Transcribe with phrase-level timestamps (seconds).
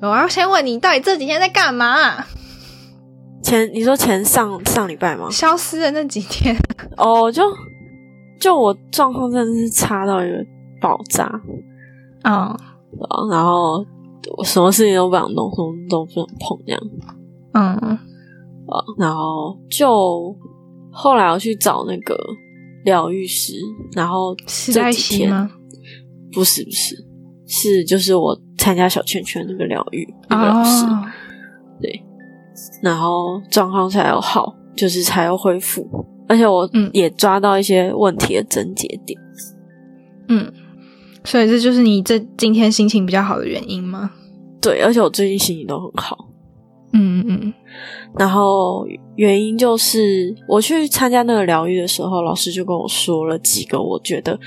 [0.00, 2.24] 我要先问你，到底这几天在干嘛？
[3.42, 5.28] 前你说前上上礼拜吗？
[5.30, 6.54] 消失的那几天
[6.98, 7.42] 哦，就
[8.38, 10.36] 就我状况真的是差到一个
[10.80, 11.30] 爆炸
[12.24, 12.54] 嗯
[13.30, 13.84] 然后
[14.36, 16.80] 我什么事情都不想弄，什么都不想碰这样
[17.52, 18.00] 嗯啊。
[18.98, 20.34] 然后就
[20.90, 22.16] 后来我去找那个
[22.84, 23.54] 疗愈师，
[23.94, 25.50] 然后是在这几天？
[26.32, 26.96] 不是不是
[27.46, 28.38] 是就是我
[28.68, 31.02] 参加小圈圈那个疗愈那个老师，哦，
[32.82, 35.88] 然后状况才有好，就是才有恢复，
[36.28, 36.90] 而且我嗯。
[36.92, 39.18] 也抓到一些问题的症结点。
[40.28, 40.52] 嗯，
[41.24, 44.10] 所以这就是你这今天心情比较好的原因吗？
[44.60, 46.28] 对，而且我最近心情都很好。
[46.92, 47.54] 嗯嗯。
[48.18, 54.38] 然后原因就是我去参加那个疗愈的时候，老师就跟我说了几个我觉得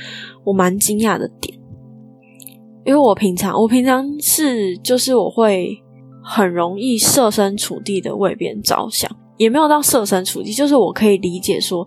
[0.43, 1.57] 我蛮惊讶的点，
[2.85, 5.77] 因为我平常我平常是就是我会
[6.23, 11.85] 很容易设身处地的为别人着想，也没有到设身处地，就是我可以理解说，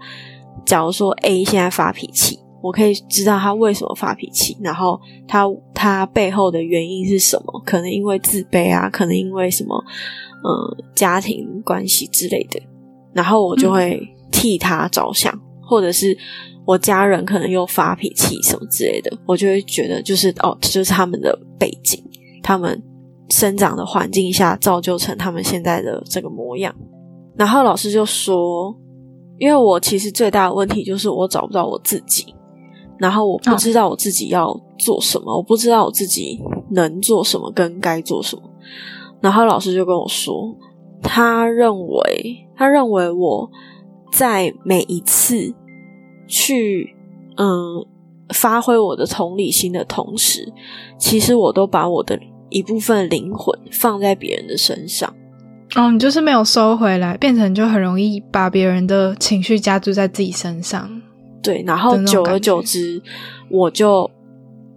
[0.65, 2.39] 假如说 A 现在发脾气。
[2.63, 7.63] 我可以知道他为什么发脾气，然后他他背后的原因是什么？
[7.63, 9.77] 可能因为自卑啊，可能因为什么，
[10.43, 12.59] 呃，家庭关系之类的。
[13.13, 14.01] 然后我就会
[14.33, 16.17] 替他着想，或者是
[16.67, 22.03] 我家人可能又发脾气什么之类的，我就会觉得就是哦，这就是他们的背景，
[22.43, 22.83] 他们
[23.31, 26.75] 生长的环境下造就成他们现在的这个模样。
[27.37, 28.75] 然后老师就说，
[29.39, 32.35] 因为我其实最大的问题就是我找不到我自己。
[32.97, 38.43] 然后我不知道我自己要做什么，我不知道我自己能做什么跟该做什么。
[39.21, 40.57] 然后老师就跟我说，
[41.03, 43.51] 他认为他认为我
[44.13, 45.55] 在每一次
[46.27, 46.95] 去
[47.37, 47.85] 嗯
[48.33, 50.53] 发挥我的同理心的同时，
[50.99, 55.15] 其实我都把我的一部分灵魂放在别人的身上。
[55.77, 61.03] 哦，你就是没有收回来，变成就很容易把别人的情绪加注在自己身上。
[61.43, 63.03] 对，然后久而久之，
[63.51, 64.09] 我就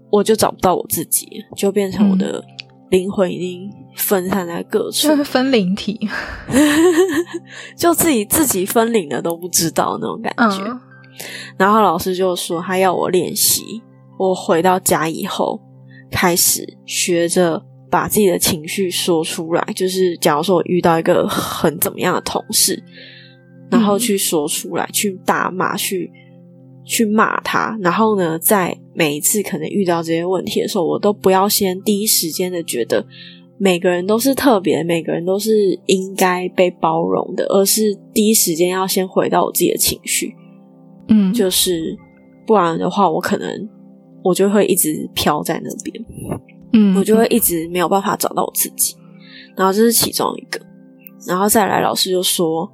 [0.10, 2.44] 我就找不到我自己，就变成我嗯的
[2.90, 6.00] 灵魂已经分散在各处，就是分灵体，
[7.76, 10.64] 就自己自己分灵了都不知道那种感觉。
[10.66, 10.80] 嗯。
[11.58, 13.82] 然后老师就说他要我练习，
[14.20, 15.60] 我回到家以后
[16.12, 17.60] 开始学着
[17.90, 22.82] 把自己的情绪说出来，就是假如说我遇到一个很怎么样的同事，
[23.72, 26.12] 然后去说出来，去打骂，去
[26.86, 33.06] 去骂他，然后呢，在每一次可能遇到这些问题的时候，我都不要先第一时间的觉得
[33.60, 40.34] 每个人都是特别，每个人都是应该被包容的，而是第一时间要先回到我自己的情绪。
[41.10, 41.96] 嗯，就是
[42.48, 43.70] 不然的话，我可能
[44.24, 46.06] 我就会一直飘在那边，
[46.74, 48.96] 嗯，我就会一直没有办法找到我自己。
[49.56, 50.60] 然后这是其中一个，
[51.28, 52.68] 然后再来，老师就说：“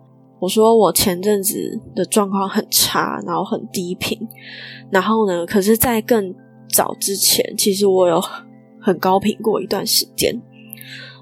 [0.43, 4.19] 我说我前阵子的状况很差，然后很低频，
[4.91, 6.35] 然后呢，可是，在更
[6.67, 8.21] 早之前，其实我有
[8.81, 10.33] 很高频过一段时间。”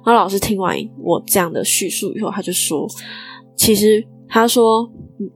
[0.04, 2.88] 然后老师听完我这样的叙述以后，他就说
[3.56, 4.92] ：“其实他说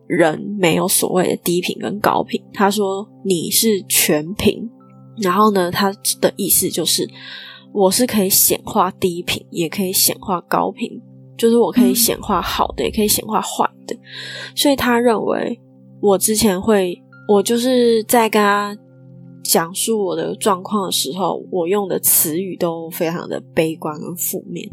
[0.08, 4.68] 人没有所谓的低频跟高频，他说你是全频。
[5.22, 7.08] 然后呢，他的意思就是
[7.72, 11.00] 我是可以显化低频，也可以显化高频，
[11.38, 13.96] 就是我可以显化好的，也可以显化坏的。
[14.56, 15.60] 所以他认为
[16.02, 18.78] 我之前会，我就是在跟他
[19.44, 24.70] 讲述我的状况的时候，我用的词语都非常的悲观跟负面。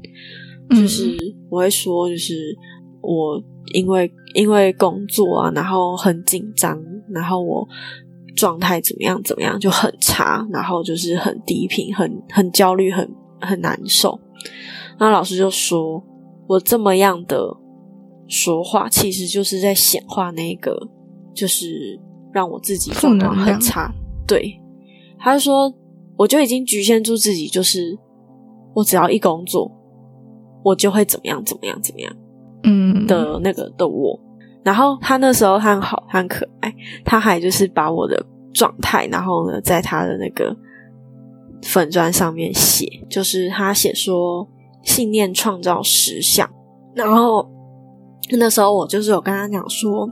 [0.70, 1.16] 就是
[1.50, 2.56] 我会说，就是
[3.02, 3.42] 我
[3.74, 6.80] 因为因为工作啊，然后很紧张，
[7.10, 7.66] 然后我
[8.34, 13.06] 状态怎么样怎么样就很差，然后就是很低频，很很焦虑，很
[13.40, 14.18] 很难受。
[14.98, 16.02] 那老师就说
[16.48, 17.56] 我这么样的
[18.26, 20.88] 说话，其实就是在显化那个，
[21.34, 22.00] 就是
[22.32, 23.92] 让我自己状况很差。
[24.26, 24.60] 对，
[25.18, 25.72] 他就说
[26.16, 27.98] 我就已经局限住自己，就是
[28.74, 29.70] 我只要一工作。
[30.64, 32.16] 我就会怎么样怎么样怎么样，
[32.62, 34.16] 嗯的那个的我，
[34.62, 36.72] 然后他那时候他很好，他很可爱，
[37.04, 38.24] 他还就是把我的
[38.54, 40.56] 状态，然后呢，在他的那个
[41.62, 44.48] 粉砖上面写，就是他写说，
[44.82, 46.48] 信念创造实相。
[46.94, 47.48] 然后
[48.30, 50.08] 那时候我就是有跟他讲说，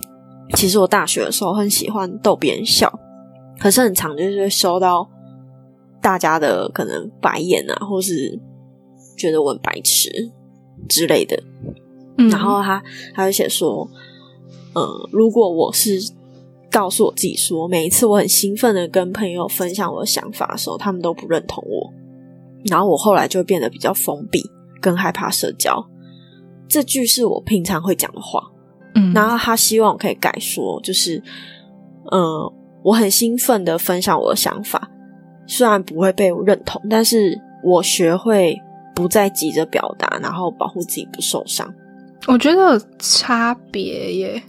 [0.55, 2.93] 其实我大学的时候很喜欢逗别人笑，
[3.58, 5.08] 可是很常就是会收到
[6.00, 8.38] 大家的可能白眼啊，或是
[9.17, 10.11] 觉得我很白痴
[10.88, 11.43] 之类的。
[12.31, 12.82] 然后他
[13.14, 13.88] 他就写说，
[14.75, 15.99] 呃，如果我是
[16.70, 21.93] 告诉我自己说，每一次我很兴奋的跟朋友分享我的想法的时候，他们都不认同我，
[22.67, 24.43] 然后我后来就变得比较封闭，
[24.81, 25.85] 更害怕社交。
[26.69, 28.41] 这句是我平常会讲的话，
[28.94, 31.23] 嗯，然后他希望我可以改说，就是，
[32.12, 32.21] 嗯，
[32.82, 34.88] 我很兴奋的分享我的想法，
[35.47, 38.56] 虽然不会被我认同，但是我学会
[38.94, 41.69] 不再急着表达，然后保护自己不受伤。
[42.29, 44.43] 我觉得差别耶，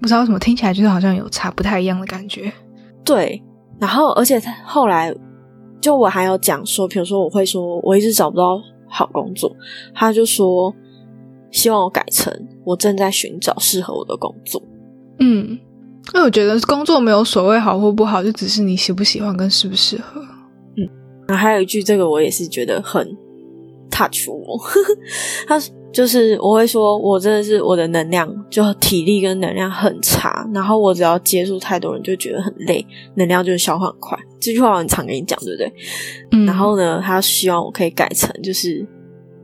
[0.00, 2.50] 不知道为什么听起来就是好像有差不太一样的感觉。
[3.04, 3.42] 对，
[3.78, 5.14] 然后而且他后来
[5.80, 9.54] 就我还有讲说，比如说我会说我一直找不到好工作，
[9.94, 10.74] 他就说
[11.50, 12.32] 希望我改成
[12.64, 14.62] 我正在寻找适合我的工作。
[15.20, 15.58] 嗯，
[16.14, 20.20] 因为我觉得工作没有所谓好或不好，就只是你喜不喜欢跟适不适合。
[20.76, 20.88] 嗯，
[21.26, 23.06] 那还有一句，这个我也是觉得很
[23.90, 24.58] touch 我，
[25.48, 25.60] 他。
[25.90, 34.18] 就是我会说，我真的是我的能量就体力跟能量很差，然后我只要接触太多人就觉得很累，能量就是消耗很快。
[34.38, 35.72] 这句话我很常跟你讲，对不对？
[36.32, 36.46] 嗯。
[36.46, 38.86] 然后呢，他希望我可以改成，就是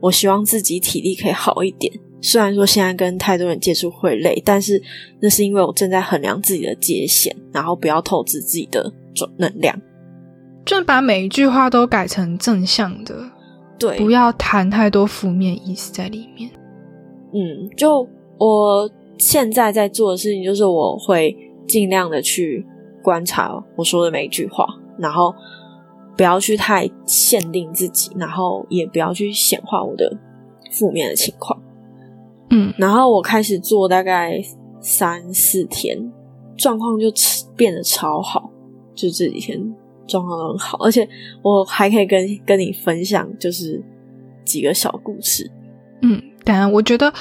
[0.01, 1.93] 我希望自己体力可以好一点。
[2.21, 4.81] 虽然说现在跟太多人接触会累，但是
[5.21, 9.79] 那是因为我正在衡量自己的界限，然后不要透支自己的总能量。
[10.65, 13.15] 就把每一句话都改成正向的。
[13.85, 16.51] 对，不要谈太多负面意思在里面。
[17.33, 18.09] 嗯，就
[18.39, 18.89] 我
[19.19, 21.37] 现在在做的事情，就是我会
[21.67, 22.67] 尽量的去
[23.03, 24.67] 观察我说的每一句话，
[24.99, 25.35] 然后
[26.17, 30.17] 不要去太限定自己，然后也不要去显化我的
[30.71, 31.61] 负面的情况。
[32.51, 34.41] 嗯，然后我开始做大概
[34.81, 36.13] 三四天，
[36.57, 37.09] 状况就
[37.57, 38.51] 变得超好，
[38.95, 39.75] 就这几天。
[40.07, 41.09] 状况都很好，而且
[41.43, 43.83] 我还可以跟跟你分享，就是
[44.45, 45.51] 几个小故事。
[46.03, 47.13] 嗯，当然，我觉得，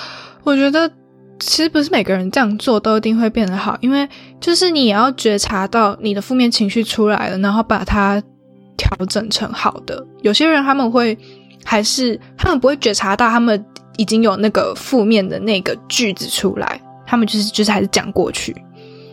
[0.44, 0.92] 我觉得
[1.40, 4.08] 其实不是每个人这样做都一定会变得好，因为
[4.40, 8.22] 就是你也要觉察到你的负面情绪出来了，然后把它
[8.78, 10.06] 调整成好的。
[10.22, 11.18] 有些人他们会
[11.64, 13.64] 还是他们不会觉察到，他们
[13.98, 18.54] 已经有那个负面的那个句子出来，他们就是就是还是讲过去。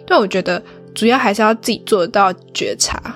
[0.07, 0.61] 但我觉得
[0.95, 3.15] 主要还是要自己做到觉察。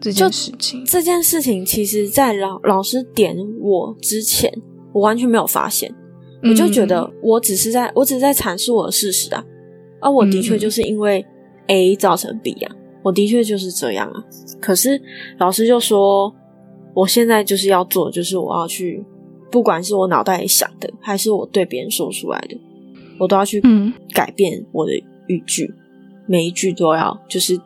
[0.00, 4.50] 这件事情，这件事情，其实，在老老师点我之前，
[4.92, 5.94] 我完全没有发现。
[6.42, 9.44] 我就觉得，我只是在，我只是在阐述我的事实啊。
[10.00, 11.24] 而我的确就是因为
[11.66, 14.24] A 造成 B 啊，我的确就是这样啊。
[14.58, 14.98] 可是
[15.38, 16.34] 老师就说，
[16.94, 19.04] 我现在就是要做，就是我要去，
[19.50, 22.56] 不管是我脑袋里想的，还是我对别人说出来的，
[23.18, 23.62] 我都要去
[24.14, 24.92] 改变我的
[25.26, 25.70] 语句，
[26.26, 27.60] 每一句都要就是。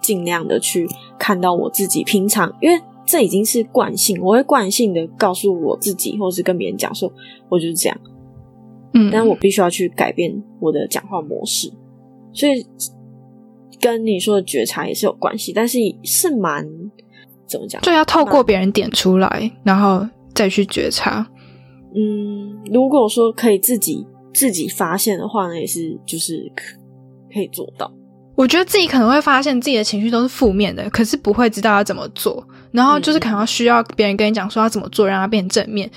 [0.00, 0.86] 尽量的去
[1.18, 7.12] 看到我自己平常，因为这已经是惯性，我会惯性的告诉我自己，或是跟别人讲说，
[7.48, 8.00] 我就是这样。
[8.94, 11.72] 嗯，但我必须要去改变我的讲话模式，
[12.32, 12.64] 所以
[13.80, 16.64] 跟你说的觉察也是有关系，但是是蛮
[17.46, 17.82] 怎么讲？
[17.82, 21.28] 就要透过别人点出来，然后再去觉察。
[21.94, 26.78] 嗯，如果说可以自己自己发现的话呢，也是就是可
[27.32, 27.92] 可以做到。
[28.36, 32.44] 我觉得自己可能会发现自己的情绪都是负面的，可是不会知道要怎么做。
[32.72, 35.88] 然后就是可能需要别人跟你讲说要怎么做，让它变正面，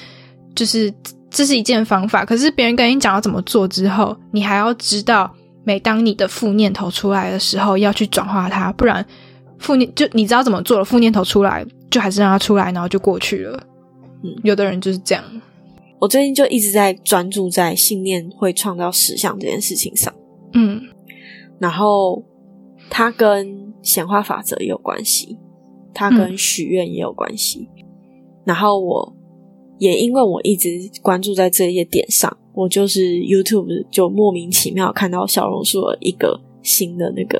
[0.55, 0.93] 就是
[1.31, 2.23] 这是一件方法。
[2.23, 9.03] 可是别人跟你讲要怎么做之后，你还要知道，每当你的负念头出来的时候，要去转化它，不然
[9.57, 13.59] 负念就你知道怎么做了，负念头出来就还是让它出来，然后就过去了。
[14.23, 15.23] 嗯，有的人就是这样。
[15.99, 20.13] 我最近就一直在专注在信念会创造实相这件事情上。
[20.53, 20.79] 嗯。
[21.59, 22.23] 然后，
[22.89, 25.37] 它跟显化法则也有关系，
[25.93, 27.67] 它跟许愿也有关系。
[28.45, 29.15] 然后，我
[29.79, 30.69] 也因为我一直
[31.01, 37.39] 关注在这些点上，我就是 YouTube 就莫名其妙看到小榕树一个新的那个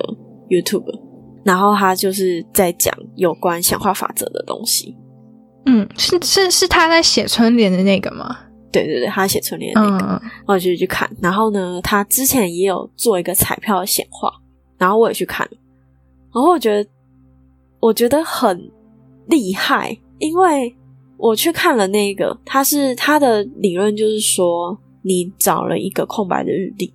[0.50, 1.00] YouTube，
[1.44, 4.96] 然后他就是在讲有关显化法则的东西。
[5.66, 8.38] 嗯，是是是他在写春联的那个吗？
[8.72, 11.10] 对对对，他写春联那个，我就去看。
[11.22, 14.32] 然后呢，他之前也有做一个彩票的显化，
[14.78, 15.48] 然后我也去看。
[16.34, 16.90] 然后我觉得，
[17.80, 18.70] 我觉得很
[19.28, 20.76] 厉害，因为
[21.18, 26.94] 我去看了那个，他是他的理论就是说，你找了一个空白的日历，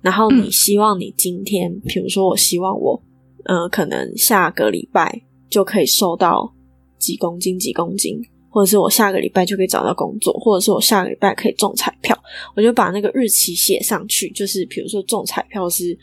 [0.00, 3.00] 然后你希望你今天，比如说，我希望我，
[3.44, 6.52] 呃，可能下个礼拜就可以瘦到
[6.98, 8.20] 几公斤，几公斤。
[8.56, 12.18] 或者是我下个礼拜就可以找到工作，或者是我下个礼拜可以中彩票，
[12.54, 15.94] 我就把那个日期写上去，就是比如说中彩票是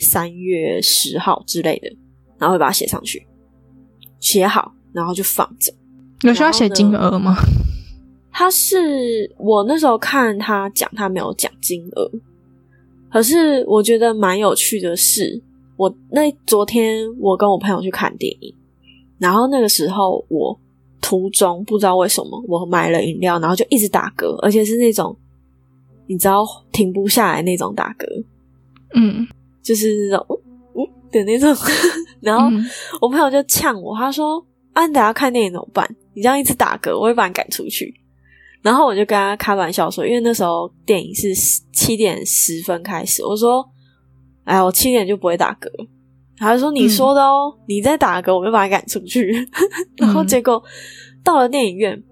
[0.00, 1.88] 三月十号之类的，
[2.36, 3.24] 然后会把它写上去，
[4.18, 5.72] 写好，然后就放着。
[6.22, 7.36] 有需要写金额吗？
[8.32, 12.10] 他是我那时候看他讲，他没有讲金额，
[13.12, 15.40] 可是我觉得蛮有趣的是，
[15.76, 18.52] 我那昨天我跟我朋友去看电影，
[19.20, 20.58] 然后那个时候我
[21.00, 25.16] 途中不知道为什么我买了饮料，然后就一直打嗝，而且是那种
[26.06, 28.06] 你知道停不下来那种打嗝，
[28.94, 29.26] 嗯，
[29.62, 30.26] 就是那种
[30.74, 31.54] 嗯的那种，
[32.20, 32.48] 然后
[33.00, 35.88] 我朋友就呛我，他说：“啊，你等下看电影怎么办？
[36.14, 37.94] 你这样一直打嗝，我会把你赶出去。”
[38.62, 41.34] 然后我就跟他开玩笑说，因为那时候电影是
[41.72, 43.66] 七点十分开始，我说
[44.44, 45.68] ：“哎，我七点就不会打嗝。”
[46.40, 49.30] 他就说：“你说的哦，你在打嗝，我就把你赶出去。
[49.98, 50.60] ”然后结果
[51.22, 52.02] 到了电影院，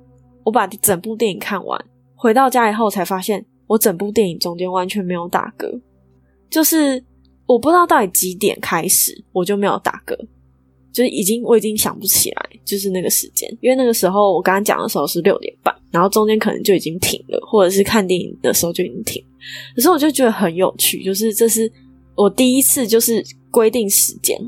[0.45, 1.83] 我把整部电影看完，
[2.15, 5.81] 回到家以后才发现，我整部电影中间完全没有打嗝，
[6.51, 7.03] 就是
[7.47, 10.15] 我不知道到底几点开始我就没有打嗝。
[10.91, 19.23] 就是已经，我已经想不起来，就是那个时间，因为那个时候我刚刚讲的时候是六点半，然后中间可能就已经停了，或者是看电影的时候就已经停。
[19.77, 21.71] 可是我就觉得很有趣，就是这是
[22.17, 24.39] 我第一次就是规定时间，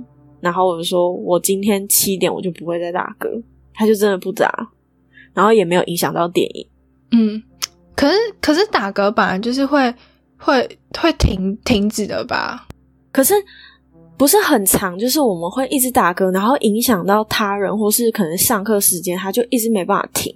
[0.40, 3.42] 然后我就说我今天七点我就不会再打嗝，
[3.74, 4.70] 他就真的不打，
[5.34, 6.66] 然后也没有影响到电影。
[7.12, 7.42] 嗯，
[7.94, 9.94] 可是可是打嗝本来就是会
[10.36, 12.66] 会会停停止的吧？
[13.12, 13.34] 可是。
[14.20, 20.30] 不是很长，就是我们会一直打嗝，然后影响到他人，或是可能上课时间，他就一直没办法停。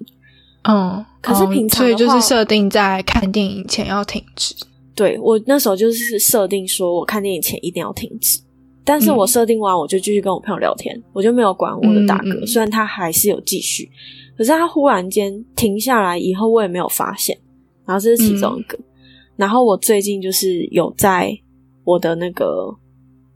[0.63, 4.55] 嗯，可是平常所以就是设定在看电影前要停止。
[4.95, 8.41] 对我那时候就是设定说，我看电影前一定要停止。
[8.85, 12.45] 但是我设定完，我就继续跟我朋友聊天，我就没有管我的大哥。
[12.47, 13.91] 虽然他还是有继续，
[14.37, 17.39] 可是他忽然间停下来以后，我也没有发现。
[17.87, 18.79] 然后这是其中一个。
[19.37, 21.37] 然后我最近就是有在
[21.85, 22.77] 我的那个。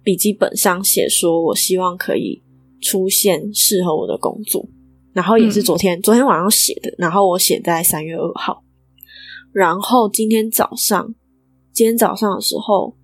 [0.05, 2.43] 笔记本上写说，我希望可以
[2.81, 4.67] 出现适合我的工作，
[5.12, 8.64] 然后也是昨天昨天晚上写的，然后我写在三月二号，
[9.52, 11.14] 然后今天早上
[11.75, 12.97] 今天早上的时候，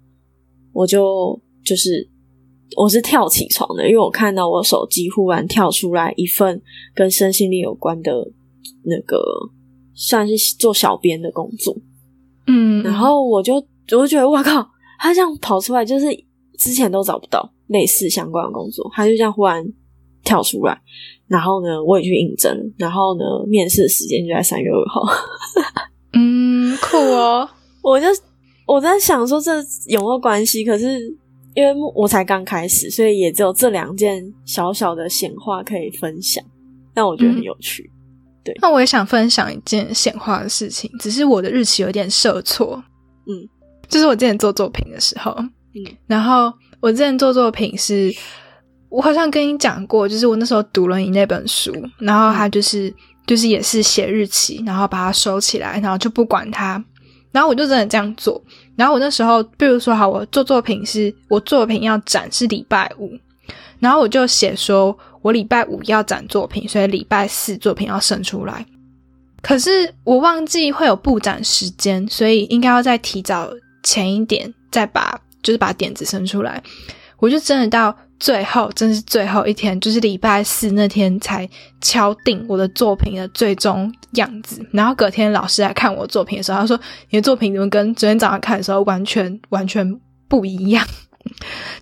[0.73, 2.09] 我就就是
[2.77, 6.61] 我是跳起床的，因为我看到我手机忽然跳出来一份
[6.95, 8.13] 跟身心力有关的
[8.85, 9.23] 那个
[9.95, 11.77] 算是做小编的工作，
[12.47, 16.07] 嗯，然后我就我就觉得哇靠，他这样跑出来就是。
[16.57, 19.67] 之前都找不到类似相关的工作，他就这样忽然
[20.23, 20.81] 跳出来，
[21.27, 25.03] 然后呢，我也去应征，然后呢，面试的时间就在三月二号。
[26.15, 27.47] 嗯，酷哦！
[27.83, 28.07] 我就
[28.69, 29.51] 我在想说这
[29.89, 30.65] 有没有关系？
[30.65, 31.13] 可是
[31.55, 36.45] 因为我才刚开始，所以也只有这两件小小的显化可以分享，
[36.93, 37.91] 但我觉得很有趣。
[38.45, 42.83] 对，那我也想分享一件显化的事情，只是我的日期有点设错。
[43.27, 43.49] 嗯，
[43.89, 45.31] 就是我之前做作品的时候。
[45.77, 48.15] 嗯然后我之前做作品是，
[48.89, 52.95] 我好像跟你讲过，就是我那时候读了你那本书，然后他就是
[53.27, 56.85] 就是也是写日期，然后把它收起来，然后就不管它，
[57.33, 58.41] 然后我就真的这样做。
[58.77, 63.13] 然后我那时候，比如说好，我做作品是我作品要展是礼拜五，
[63.79, 68.65] 然后我就写说我礼拜五要展作品，所以礼拜四作品要生出来。
[69.43, 73.51] 可是我忘记会有布展时间，所以应该要再提早
[73.83, 75.21] 前一点再把。
[75.45, 76.63] 就是把点子生出来，
[77.19, 81.49] 我就真的到最后，真是最后一天，就是礼拜四那天才
[81.81, 84.65] 敲定我的作品的最终样子。
[84.73, 86.79] 然后隔天老师来看我作品的时候，他说
[87.11, 90.87] ：“你的作品怎么跟昨天早上看的时候完全完全不一样？”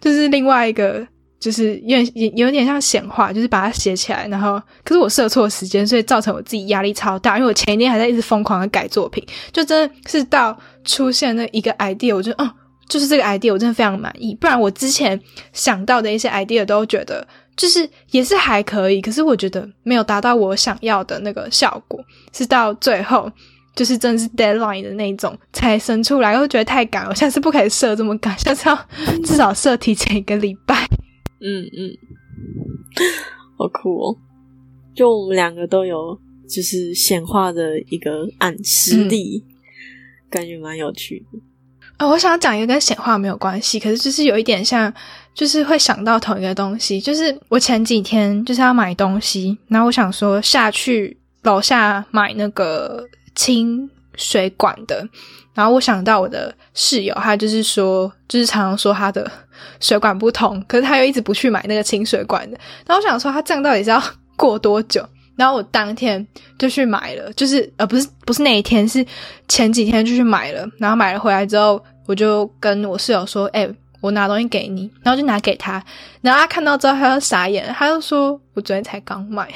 [0.00, 1.06] 就是另外一个，
[1.38, 4.26] 就是有点有点像显化，就是把它写起来。
[4.28, 12.50] 然后可是我设错时间，所以造成我自己压力超大，因为我前一天还在一直疯狂的改作品，就真的是到出现那一个 idea，我就嗯。
[12.88, 14.34] 就是这个 idea，我真的非常满意。
[14.34, 15.18] 不然我之前
[15.52, 21.98] 想到的一些 idea 都觉得就是也是还可以，可是我觉得没有达到我想要的那个效果。
[22.32, 23.30] 是到最后，
[23.74, 27.14] 就是真的是 deadline 的那种才生出来，又觉得太赶我。
[27.14, 28.88] 下次不可以设这么赶，下次要
[29.24, 30.86] 至少设提前一个礼拜。
[31.40, 31.90] 嗯嗯，
[33.58, 34.16] 好酷哦！
[34.94, 39.42] 就我们两个都有就是显化的一个暗示力，
[40.30, 41.38] 感觉蛮有趣的。
[41.96, 44.92] 啊我想讲一个跟显化没有关系，可是就是有一点像，
[45.34, 47.00] 就是会想到同一个东西。
[47.00, 55.06] 就是我前几天就是要买东西，然后我想说下去楼下买那个清水管的，
[55.54, 59.30] 然后我想到我的室友，他就是说，就是常常说他的
[59.78, 62.58] 水管不通，可是他又一直不去买那个清水管的。
[62.86, 64.02] 然后我想说，他这样到底是要
[64.36, 65.06] 过多久？
[65.36, 66.26] 然后我当天
[66.58, 69.04] 就去买了，就是呃不是不是那一天，是
[69.48, 73.68] 前几天就去买了，然后买了回来之后，我就跟我室友说，哎、
[74.00, 75.82] 我拿东西给你，然后就拿给他，
[76.20, 79.50] 然后他看到之后他就傻眼，他就说我昨天才刚买，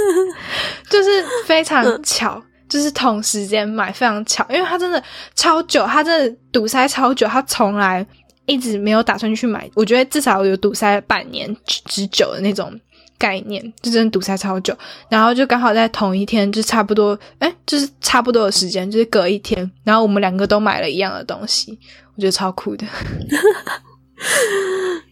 [0.90, 2.42] 就是非常巧。
[2.68, 5.02] 就是同时间买，非常巧，因为他真的
[5.34, 8.06] 超久，他真的堵塞超久，他从来
[8.46, 9.70] 一直没有打算去买。
[9.74, 12.72] 我觉得至少有堵塞半年之久的那种
[13.22, 14.76] 概念，就真的堵塞超久。
[15.08, 21.78] 然后就刚好在同一天，就差不多，哎，就是差不多的时间，就是隔一天，然后我们两个都买了一样的东西，
[22.16, 22.84] 我觉得超酷的。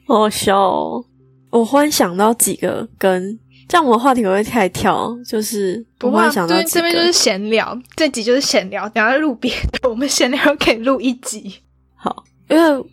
[0.08, 1.04] 好好笑哦！
[1.50, 3.38] 我忽然想到几个跟
[3.68, 5.16] 这样，我们话题会不会太跳？
[5.24, 11.54] 就是不会想到这边就是闲聊，这集就是闲聊，等下录别的，我们闲聊可以录一集。
[11.94, 12.84] 好，因为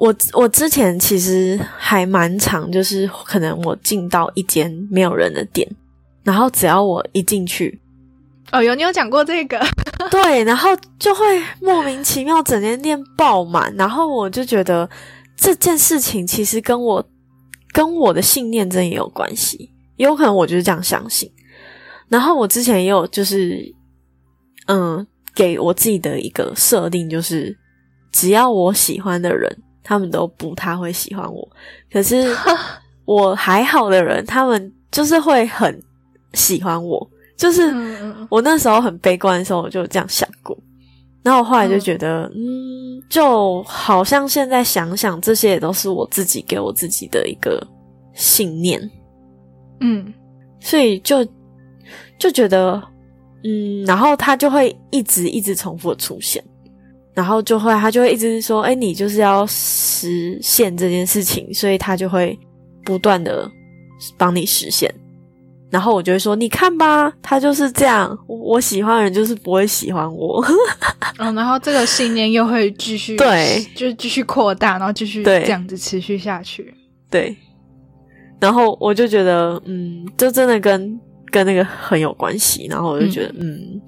[0.00, 5.70] 我我之前其实还蛮长，就是可能我进到一间没有人的店，
[6.24, 7.78] 然后只要我一进去，
[8.50, 9.60] 哦，有你有讲过这个，
[10.10, 14.88] 对，然后就会莫名其妙整间店爆满，然后我就觉得
[15.36, 17.04] 这件事情其实跟我
[17.72, 21.30] 跟我的信念真的也有关系，也有可能我就是这样相信。
[22.08, 23.70] 然后我之前也有就是，
[24.66, 27.54] 嗯，给我自己的一个设定就是，
[28.10, 31.48] 只要我喜欢的人，他们都不太会喜欢我。
[31.92, 32.34] 可是
[33.04, 35.82] 我还好的人，他们就是会很
[36.34, 37.08] 喜欢我。
[37.36, 40.56] 就是嗯我那时候很悲观的时候，我就这样想过。
[41.22, 47.66] 然后我后来就觉得，嗯，就好像现在想想，这些也都是我自己给我自己的一个
[48.14, 48.80] 信念，
[49.80, 50.12] 嗯
[50.60, 51.26] 所以就
[52.18, 52.82] 就觉得，
[53.44, 56.42] 嗯，然后他就会一直一直重复的出现，
[57.20, 62.38] 然后就会他就会一直说，哎，你就是要实现这件事情，所以他就会
[62.82, 63.46] 不断的
[64.16, 64.90] 帮你实现。
[65.68, 70.42] 然后我就会说，你看吧，他就是这样，我我喜欢的人就是不会喜欢我。
[71.18, 76.72] 嗯， 然后这个信念又会继续对，就是继续扩大，然后继续对这样子持续下去。
[77.10, 77.36] 对，
[78.40, 80.98] 然后我就觉得，嗯，这真的跟
[81.30, 82.66] 跟那个很有关系。
[82.66, 83.80] 然后我就觉得，嗯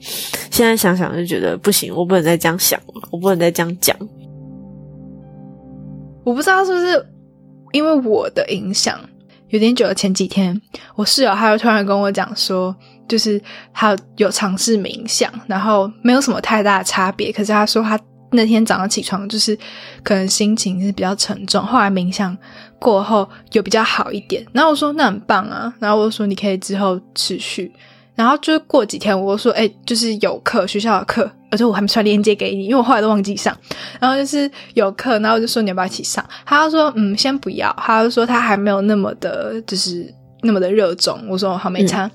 [0.50, 3.96] 现在想想就觉得不行，我不能再这样想了，我不能再这样讲。
[6.24, 7.06] 我不知道是不是
[7.72, 8.98] 因为我的影响
[9.48, 9.94] 有点久了。
[9.94, 10.60] 前几天
[10.94, 12.74] 我室友他又突然跟我讲说，
[13.08, 13.42] 就是
[13.74, 17.32] 他有尝试冥想，然后没有什么太大的差别。
[17.32, 17.98] 可是他说他
[18.30, 19.58] 那天早上起床就是
[20.04, 22.36] 可能心情是比较沉重，后来冥想
[22.82, 24.44] 过后有比较好一点。
[24.52, 27.72] 然后我说那很棒啊，然后我说你可以之后持续。
[28.14, 33.56] 然后就过几天，我说，哎、就是有课，学校的课，而且我还没传链接给你，因为我后来都忘记上。
[33.98, 36.22] 然后就是有课，然后我就说你要不要一起上？
[36.44, 37.74] 他就说，嗯，先不要。
[37.78, 41.18] 他就说他还没有那么的，就是那么的热衷。
[41.26, 42.08] 我说好，没差。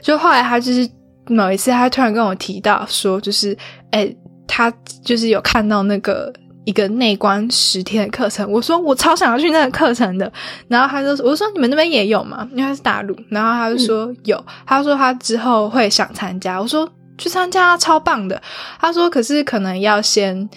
[0.00, 0.90] 就后来他就是
[1.28, 3.56] 某一次，他突然跟我提到说，就是，
[3.92, 4.12] 哎、
[4.48, 4.68] 他
[5.04, 6.32] 就是有看到那个。
[6.64, 10.30] 一个内观十天的课程，我说我超想要去那个课程的，
[10.68, 12.48] 然后他就说，我说你们那边也有吗？
[12.52, 18.40] 因为他是大陆，然后他就说有，他说他之后会想参加，我说去参加，超棒的。
[18.80, 20.48] 他说可是可能要先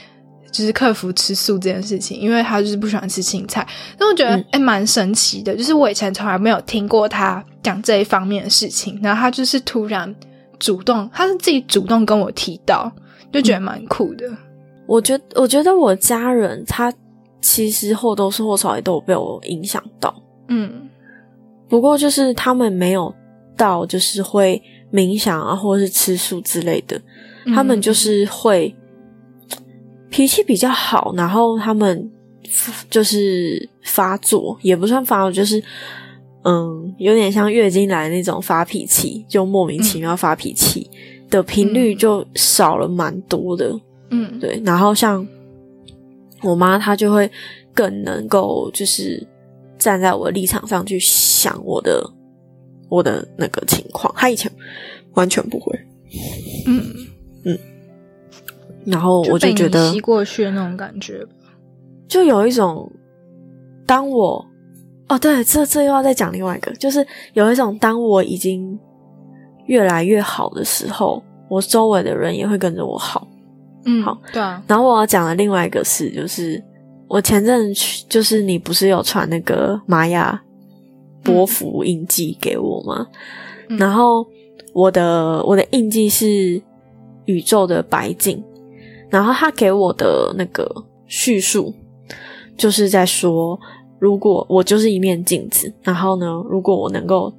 [0.50, 3.68] 就是克服吃素这件事情，因为他就是不喜欢吃青菜。
[3.98, 10.16] 但我觉得嗯哎蛮、神奇的，就是我以前从来没有听过他讲这一方面的事情，然后他就是突然
[10.58, 12.90] 主动，他是自己主动跟我提到，
[13.32, 14.26] 就觉得蛮酷的。
[14.88, 16.92] 我觉我觉得我家人他
[17.42, 20.14] 其实或多或少也都有被我影响到，
[20.48, 20.90] 嗯。
[21.70, 23.14] 不过就是他们没有
[23.58, 26.98] 到就是会冥想啊，或者是吃素之类的，
[27.54, 28.74] 他们就是会
[30.10, 32.10] 脾气比较好，然后他们
[32.90, 35.62] 就是发作，也不算发作，就是
[36.46, 40.90] 嗯，有点像月经来那种发脾气，就莫名其妙发脾气
[41.30, 43.78] 的频率就少了蛮多的。
[44.10, 45.26] 嗯对，然后像
[46.44, 47.30] 我妈，她就会
[47.74, 49.26] 更能够就是
[49.78, 52.04] 站在我的立场上去想我的
[52.90, 54.52] 我的那个情况，她以前
[55.14, 55.78] 完全不会。
[56.66, 56.82] 嗯
[57.46, 57.58] 嗯，
[58.86, 61.32] 然后我就觉得吸过去的那种感觉吧。
[62.08, 62.90] 就有一种，
[63.86, 64.46] 当我
[65.10, 68.80] 哦，对，这这又要再讲另外一个，就是有一种当我已经
[69.66, 73.28] 越来越好的时候，我周围的人也会跟着我好。
[73.88, 76.62] 嗯，好，对啊，然后我要讲的另外一个事，就是
[77.08, 80.40] 我前阵去，就是你不是有传那个玛雅
[81.24, 83.08] 波幅印记给我吗？
[83.70, 83.78] 嗯。
[83.78, 84.28] 然后
[84.74, 86.62] 我的我的印记是
[87.26, 88.44] 宇宙的白镜，
[89.10, 90.70] 然后他给我的那个
[91.06, 91.74] 叙述
[92.58, 93.58] 就是在说，
[94.00, 97.34] 如果我就是一面镜子，然后呢，如果我能够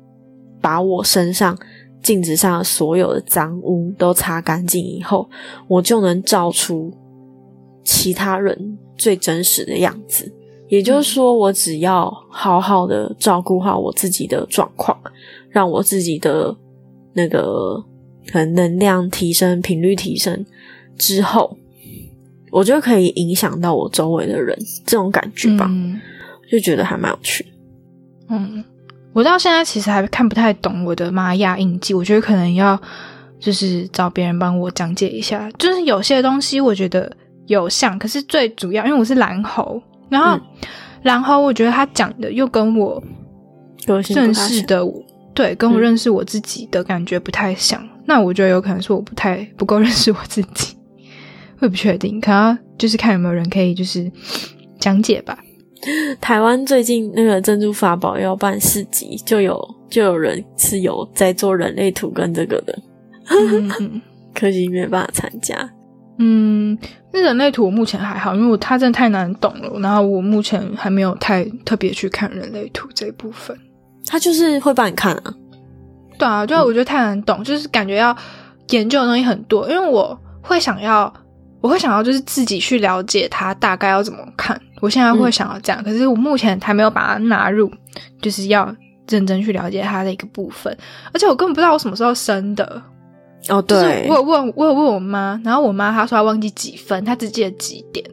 [0.60, 1.56] 把我身上
[2.02, 5.28] 镜子上所有的脏污都擦干净以后，
[5.66, 6.92] 我就能照出
[7.84, 10.32] 其他人最真实的样子。
[10.68, 14.98] 也就是说，我只要好好的照顾好我自己的状况，
[15.48, 16.54] 让我自己的
[17.14, 17.82] 那个
[18.30, 20.44] 可能能量提升、频率提升
[20.98, 21.56] 之后，
[22.50, 24.54] 我就可以影响到我周围的人。
[24.84, 25.70] 这种感觉吧，
[26.50, 27.46] 就觉得还蛮有趣。
[28.28, 28.62] 嗯，
[29.12, 32.80] 我到现在其实还看不太懂我的玛雅印记，我觉得可能要
[33.40, 35.50] 就是找别人帮我讲解一下。
[35.58, 37.10] 就是有些东西我觉得
[37.46, 39.82] 有像，可是最主要因为我是蓝猴。
[40.08, 40.38] 然后，
[41.02, 43.02] 蓝猴我觉得他讲的又跟我
[43.86, 44.82] 认识的
[45.34, 47.86] 对，跟我认识我自己的感觉不太像。
[48.06, 50.74] 那我觉得有可能是我不太不够认识我自己，
[51.58, 52.20] 会不确定。
[52.20, 54.10] 可能就是看有没有人可以就是
[54.78, 55.38] 讲解吧。
[56.20, 62.78] 台湾最近那个珍珠法宝要办市集，就有就有人是有在做人类图跟这个的，
[64.34, 65.70] 可惜没办法参加。
[66.18, 66.76] 嗯，
[67.12, 69.78] 那人类图我目前还好，因为我它真的太难懂了。
[69.78, 73.56] 然后我目前还没有太特别去看人类图这一部分。
[74.04, 75.34] 他就是会帮你看啊，
[76.18, 78.16] 对啊，就我觉得太难懂，就是感觉要
[78.70, 79.70] 研究的东西很多。
[79.70, 81.12] 因为我会想要，
[81.60, 84.60] 我会想要就是自己去了解它大概要怎么看。
[84.80, 87.70] 我现在会想要这样，可是我目前还没有把它纳入，
[88.20, 88.74] 就是要
[89.08, 90.76] 认真去了解它的一个部分。
[91.12, 92.82] 而且我根本不知道我什么时候生的。
[93.48, 98.04] 哦，对，我有问，我有问我妈，然后我妈她说她忘记几分，她只记得几点。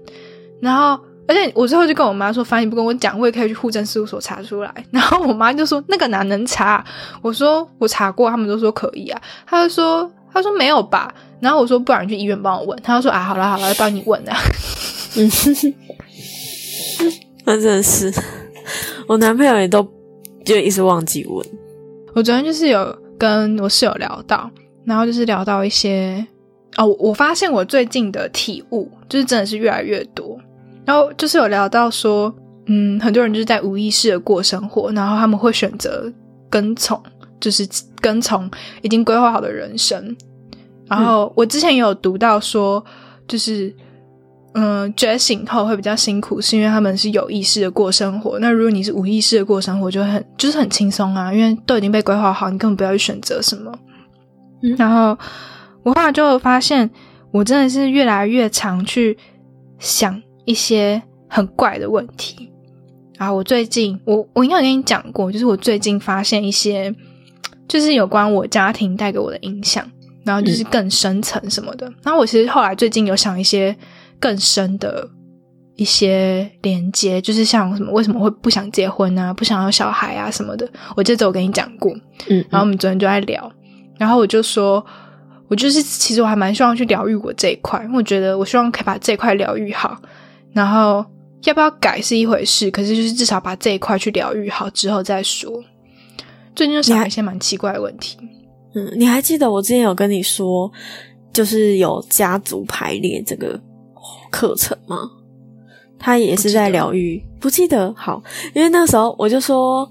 [0.62, 0.98] 然后，
[1.28, 4.74] 而且我最后就跟我妈说，反正你不跟我讲，我也可以去户政事务所查出来。
[4.92, 6.86] 然后我妈就说那个哪能查？
[7.22, 9.22] 我说我查过，他们都说可以啊。
[9.48, 11.14] 她就说她说没有吧。
[11.42, 12.80] 然后我说不然去医院帮我问。
[12.82, 14.38] 她就说啊，好了好了，帮你问啊。
[15.18, 15.30] 嗯，
[17.46, 18.12] 那真的是，
[19.08, 19.88] 我男朋友也都
[20.44, 21.46] 就一直忘记问。
[22.14, 24.50] 我昨天就是有跟我室友聊到。
[24.86, 26.24] 然后就是聊到一些
[26.78, 30.40] 哦，我发现我最近的体悟就是真的是越来越多。
[30.86, 32.32] 然后就是有聊到说，
[32.68, 36.14] 嗯，很多人就是在无意识的过生活，然后他们会选择
[36.52, 37.02] 跟从，
[37.40, 37.68] 就是
[38.00, 38.48] 跟从
[38.84, 40.16] 已经规划好的人生。
[40.88, 42.86] 然后我之前也有读到说，
[43.28, 43.76] 就是
[44.58, 48.40] 嗯，觉醒后会比较辛苦，是因为他们是有意识的过生活。
[48.40, 53.70] 那如果你是无意识的过生活，就很就是很轻松啊，因为都已经被规划好，你根本不要去选择什么。
[54.78, 55.18] 然后
[55.84, 56.90] 我后来就发现，
[57.32, 59.18] 我真的是越来越常去
[59.78, 62.50] 想一些很怪的问题。
[63.18, 66.96] 然后我最近，我我应该跟你讲过，就是我最近发现一些，
[67.68, 69.86] 就是有关我家庭带给我的影响，
[70.24, 71.86] 然后就是更深层什么的。
[72.04, 73.76] 然后我其实后来最近有想一些
[74.20, 75.08] 更深的
[75.76, 80.70] 一些连接，就是像什么为什么会不想结婚啊，不想要小孩啊什么的。
[80.96, 81.94] 我记得我跟你讲过，
[82.30, 83.52] 嗯，然后我们昨天就在聊。
[83.98, 84.86] 然后我就说，
[85.48, 89.98] 我就是其实我还蛮希望去疗愈我这一块，因为我觉得我希望可以把这一块疗愈好。
[90.54, 91.06] 然后
[91.44, 95.64] 要不要改是一回事，可是就是至少把这一块去疗愈好之后再说。
[96.56, 98.18] 最近就想一些蛮奇怪的问题。
[98.74, 100.70] 嗯，你还记得我之前有跟你说，
[101.32, 103.58] 就是有家族排列这个
[104.36, 104.98] 课程吗？
[105.98, 108.22] 他也是在疗愈，不记得好，
[108.54, 109.90] 因为那时候我就说。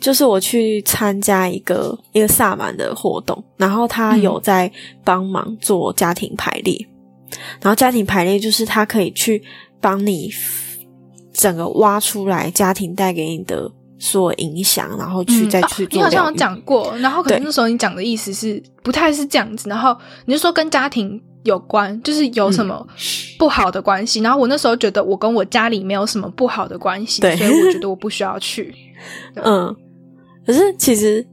[0.00, 4.70] 就是我去参加一个一个萨满的活动，然后他有在
[5.02, 6.76] 帮忙做家庭排列，
[7.62, 9.42] 然后家庭排列就是他可以去
[9.80, 10.28] 帮你
[11.32, 15.96] 整个挖出来家庭带给你的所有影响，然后去再去做。
[15.96, 22.86] 你好像有讲过，然后可能那时候你讲的意思是不太是这样子，然后你就说跟家庭有关，就是有什么
[23.38, 28.74] 不好的关系，然后我那时候觉得我跟我家里没有什么不好的关系，所以我觉得我不需要去，
[29.42, 29.74] 嗯。
[30.46, 31.26] 可是，其实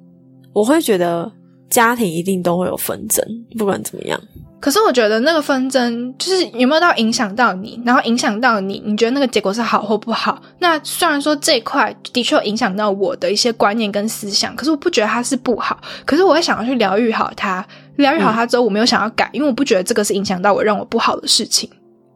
[0.54, 1.30] 我会觉得
[1.70, 3.22] 家庭一定都会有纷争，
[3.58, 4.18] 不管怎么样。
[4.62, 10.42] 可是，我觉得那个纷争就是有没有到影响到你，然后影响到你，你觉得那个结果是好或不好？
[10.60, 15.82] 那虽然说这一块的确影响到我的一些观念跟思想，可是我不觉得它是不好。
[16.06, 17.66] 可是，我会想要去疗愈好它，
[17.98, 21.70] 疗愈好他之后，我没有想要改，因为我不觉得这个是影响到我让我不好的事情，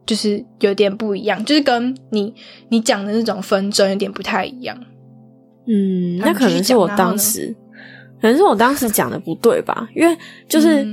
[0.04, 2.34] 就是有点不一样，就是跟你
[2.68, 4.76] 你讲的那种纷争有点不太一样。
[5.66, 7.54] 嗯，那可能是我当时，
[8.20, 9.88] 可能是我当时讲的不对吧？
[9.94, 10.16] 因为
[10.48, 10.86] 就是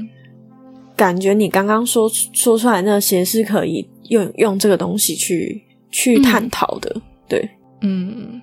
[0.95, 6.95] 感觉你刚刚说说出来那些是可以用用这个东西去去探讨的，
[7.27, 7.49] 对，
[7.81, 8.41] 嗯。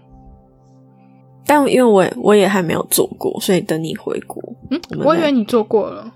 [1.46, 6.12] 但因为我我也还没有做过，所以等你回国，嗯，我以为你做过了。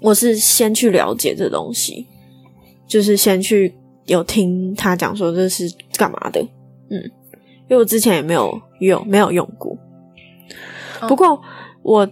[0.00, 2.06] 我是先去了解这东西，
[2.86, 3.74] 就是先去
[4.06, 6.40] 有听他讲说这是干嘛的，
[6.90, 7.10] 嗯。
[7.68, 9.78] 因为我之前也没有用，没有用过。
[11.06, 11.40] 不过
[11.82, 12.04] 我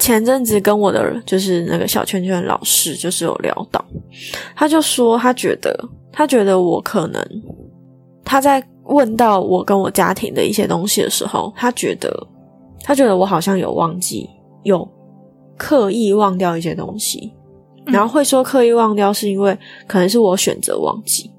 [0.00, 3.84] 前阵子跟我的就是那个小圈圈老师就是有聊到，
[4.56, 7.24] 他就说他觉得他觉得我可能
[8.24, 12.26] 他在问到我跟我家庭的一些东西的时候，他觉得
[12.82, 14.28] 他觉得我好像有忘记
[14.64, 14.86] 有
[15.60, 17.30] 刻意忘掉一些东西，
[17.84, 19.54] 然后会说刻意忘掉是因为
[19.86, 21.30] 可能是我选择忘记。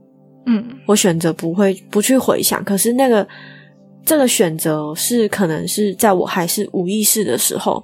[0.45, 0.63] 嗯。
[0.85, 3.27] 我选择不会不去回想，可是那个
[4.05, 7.83] 这个选择是可能是在我还是无意识的时候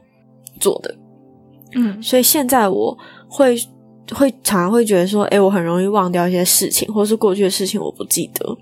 [0.60, 0.96] 做的，
[1.74, 2.04] 嗯。
[2.04, 2.96] 所以现在我
[3.28, 3.58] 会
[4.14, 8.58] 会常常会觉得说，哎，我很容易忘掉一些事情，或是过去的事情我不记得，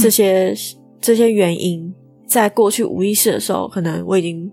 [0.00, 0.54] 这些
[0.98, 1.94] 这些原因
[2.26, 4.50] 在过去无意识的时候，可能我已经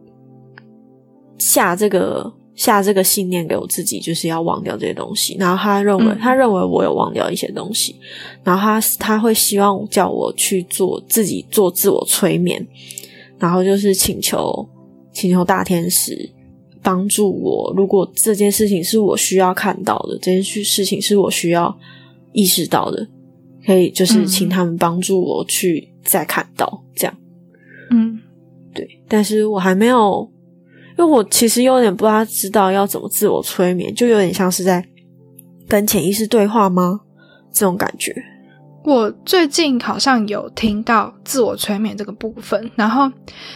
[1.38, 2.34] 下这个。
[2.58, 5.38] 下这个信念给我自己，就是要忘掉这些东西。
[5.40, 7.96] 然后他认为，嗯他认为我有忘掉一些东西，
[8.44, 12.68] 然后他他会希望叫我去做自己做自我催眠，
[13.38, 14.68] 然后就是请求
[15.14, 16.28] 请求大天使
[16.82, 17.72] 帮助我。
[17.78, 21.78] 如果这件事情是我需要看到的，这件事事情是我需要
[22.34, 23.08] 意识到的，
[23.68, 27.16] 可以就是请他们帮助我去再看到这样。
[27.92, 28.20] 嗯
[28.74, 30.28] 对，但是我还没有，
[30.98, 34.84] 因为我其实有点不大知道要怎么自我催眠，就有点像是在
[35.68, 37.00] 跟潜意识对话吗？
[37.54, 38.14] 这种感觉。
[38.84, 43.12] 我最近好像有听到自我催眠这个部分，然后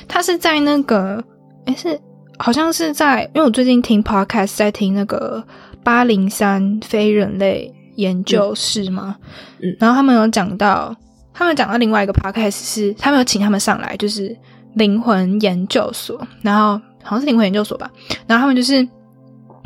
[0.08, 1.24] 他是在那个，
[1.66, 2.00] 诶是
[2.38, 5.42] 好像是在，因为我最近听 podcast 在听那个
[5.84, 9.16] 八零三非人类研究室嘛，
[9.62, 10.94] 嗯然后他们有讲到，
[11.34, 14.36] 他们讲到另外一个 podcast 是，他们有请他们上来，就是
[14.74, 17.92] 灵魂研究所，然后好像是灵魂研究所吧，
[18.28, 18.88] 然后他们就是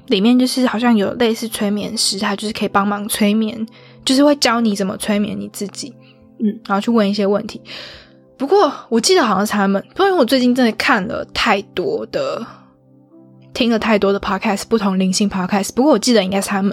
[0.07, 3.65] 里面就是好像有类似催眠师，他就是可以帮忙催眠，
[4.03, 5.93] 就是会教你怎么催眠你自己，
[6.39, 7.61] 嗯，然后去问一些问题。
[8.37, 12.45] 不过我记得好像是他们，不过因为我最近真的看了太多的，
[13.53, 15.73] 听了太多的 podcast，不同灵性 podcast。
[15.73, 16.71] 不过我记得应该是他们。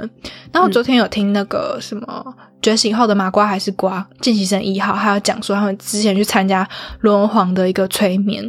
[0.52, 6.68] 然后我昨天有听那个什么觉醒后的麻瓜还是瓜见习生一号，还有讲说他们之前去参加
[7.00, 8.44] 罗文皇的一个催眠，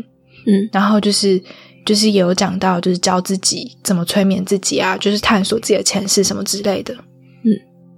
[0.48, 1.40] 嗯然后就是
[1.86, 6.94] 就是也有讲到，就是教自己怎么催眠自己啊，就是探索自己的前世什么之类的。
[6.94, 7.52] 嗯，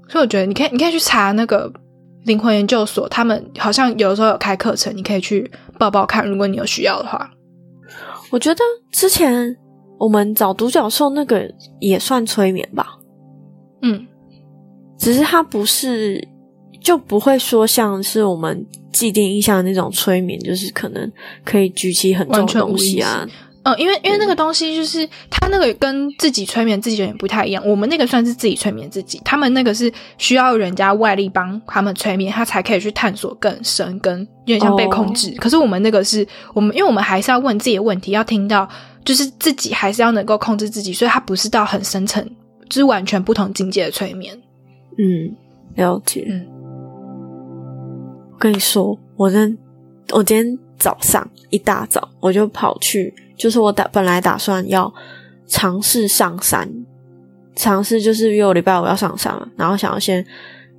[0.10, 1.72] 所以我觉得你可以你可以去查那个
[2.24, 7.30] 灵魂研究所，他们好像有的时候有开课程，你可以去报报看，如果你有需要的话。
[8.32, 9.56] 我觉得之前
[10.00, 11.48] 我们找独角兽那个
[11.80, 12.98] 也算催眠吧，
[13.84, 14.08] 嗯
[14.98, 16.28] 只是它不是
[16.82, 21.12] 就不会说像是我们既定印象的那种催眠，就是可能
[21.44, 23.28] 可以举起很重的东西啊。
[23.66, 35.32] 嗯，因为因为那个东西就是他那个跟自己催眠自己有点不太一样，我们那个算是自己催眠自己，他们那个是需要人家外力帮他们催眠，他才可以去探索更深，跟有点像被控制。
[35.40, 38.70] 可是我们那个是我们，因为我们还是要问自己的问题，要听到
[39.04, 42.24] 就是自己还是要能够控制自己，所以它不是到很深层，
[42.70, 44.40] 就是完全不同境界的催眠。
[45.00, 45.36] 嗯，
[45.74, 46.24] 了解。
[46.30, 46.46] 嗯，
[48.32, 49.58] 我跟你说，我真，
[50.12, 54.94] 我今天早上一大早我就跑去，就是我打本来打算要
[55.48, 56.70] 尝试上山，
[57.56, 60.26] 尝试就是因为我礼拜五要上山嘛，然后想要先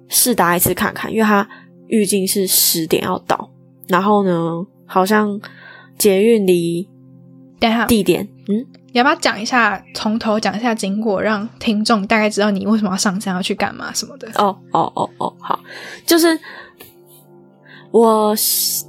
[0.08, 1.46] 试打一次看看，因为它
[1.88, 3.50] 预计是十点要到，
[3.88, 5.40] 然后呢，好像
[5.98, 6.88] 捷运离
[7.58, 14.28] 等一下，地点，嗯，你要不要讲一下，从头讲一下经过，让听众大概知道你为什么要上山，要去干嘛什么的？
[14.34, 15.58] 哦哦哦哦，好，
[16.04, 16.38] 就是
[17.90, 18.34] 我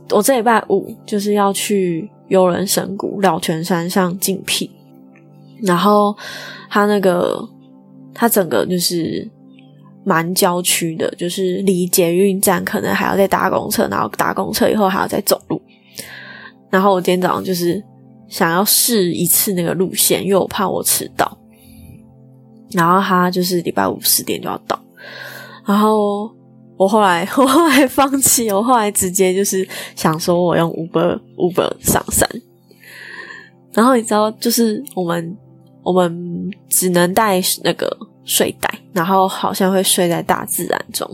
[0.10, 4.69] 我这礼拜五就是要去游人神谷老泉山上竞聘，
[5.61, 6.15] 然后
[6.69, 7.47] 它那个
[8.13, 9.29] 它整个就是
[10.03, 15.61] 蛮郊区的，就是离捷运站可能还要再搭公车，然后搭公车以后还要再走路。
[16.69, 17.81] 然后我今天早上就是
[18.27, 21.37] 想要试一次那个路线，因为我怕我迟到。
[22.71, 24.77] 然后他就是礼拜五十点就要到，
[25.65, 26.29] 然后
[26.77, 32.29] 我后来 我后来放弃，我后来直接就是想说我用 Uber Uber 上山，
[33.73, 35.35] 然后你知道，就是我们
[35.83, 37.89] 我们只能带那个
[38.23, 41.05] 睡袋，然后好像会睡在大自然中，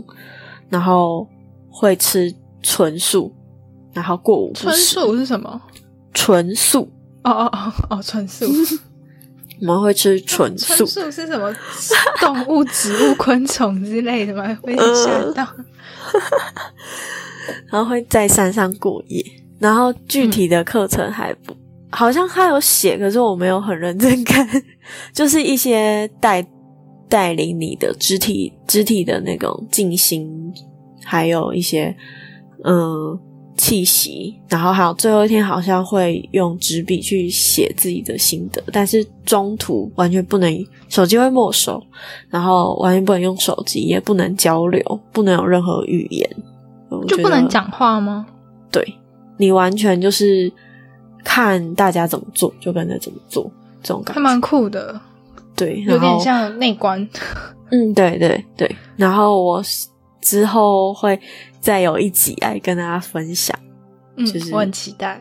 [0.70, 1.28] 然后
[1.70, 3.32] 会吃纯素，
[3.94, 5.62] 然后过午不纯素是什么？
[6.14, 6.90] 纯素，
[7.24, 8.46] 哦哦哦哦，纯素。
[9.62, 10.86] 我们会吃纯素。
[10.86, 11.54] 纯，素是什么？
[12.20, 14.58] 动物、植物、昆虫之类的吗？
[14.62, 15.48] 会吓到。
[17.72, 19.24] 然后会在山上过夜，
[19.60, 21.56] 然后具体的课程还不、
[21.92, 24.48] 好像他有写，可是我没有很认真看，
[25.14, 26.46] 就是一些带
[27.10, 30.52] 带领你的肢体肢体的那种静心，
[31.04, 31.96] 还有一些
[32.64, 33.20] 嗯
[33.56, 41.82] 气息，然后还有最后一天好像会用纸笔去写自己的心得，但是中途完全不能手机会没收，
[42.30, 46.30] 然后完全不能用手机，也不能交流，不能有任何语言，
[47.08, 48.26] 就不能讲话吗？
[48.72, 48.84] 对，
[49.38, 50.52] 你完全就是
[51.24, 53.50] 看大家怎么做就跟着怎么做，
[53.82, 55.00] 这种感觉还蛮酷的，
[55.56, 57.08] 对，有点像内观。
[57.70, 59.62] 嗯，对对对，然后我
[60.24, 61.20] 之后会。
[61.64, 63.58] 再有一集来跟大家分享，
[64.18, 65.18] 嗯，就是我很期待，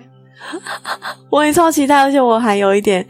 [1.31, 3.07] 我也超期待，而且我还有一点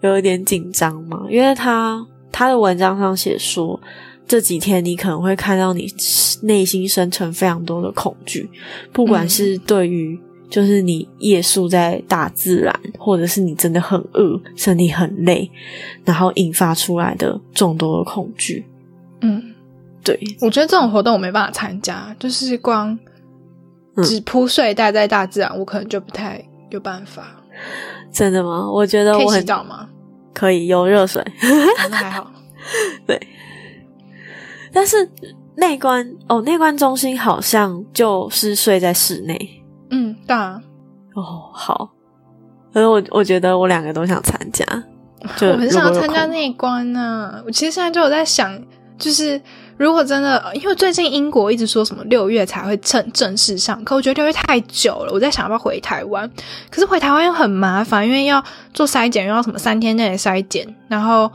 [0.00, 3.80] 有一点紧张嘛，因为他他的文章上写说，
[4.28, 5.92] 这几天你可能会看到你
[6.42, 8.48] 内心生成非常多的恐惧，
[8.92, 10.16] 不管是对于
[10.48, 15.50] 就是你夜宿在大自然，或者是你真的很饿，身体很累，
[16.04, 18.64] 然后引发出来的众多的恐惧，
[19.22, 19.49] 嗯。
[20.02, 22.98] 对，我觉得这种活动我没办法参加，就是光
[24.02, 27.24] 只铺睡待在大自然，我可能就不太有办法。
[28.10, 28.70] 真的吗？
[28.70, 29.88] 我觉得我洗澡吗？
[30.32, 31.22] 可以有热水，
[31.90, 32.30] 那还好。
[33.06, 33.20] 对，
[34.72, 35.10] 但是
[35.56, 39.62] 内观哦，内观中心好像就是睡在室内。
[39.90, 40.62] 嗯，对啊。
[41.14, 41.90] 哦，好。
[42.72, 44.64] 可是我我觉得我两个都想参加，
[45.42, 47.42] 我很想参加内观呢。
[47.44, 48.58] 我其实现在就有在想，
[48.96, 49.38] 就是。
[49.80, 55.10] 如果真的，因为最近英国一直说什么六月才会正正式上课，我觉得六月太久了。
[55.10, 56.30] 我在想要不要回台湾，
[56.70, 61.32] 可是回台湾又很麻烦，因为要做筛检，又要什么三天内筛检，然后